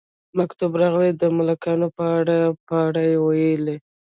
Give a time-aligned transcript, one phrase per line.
[0.37, 3.65] مکتوب راغلی د ملکانو په اړه، یې په اړه وویل.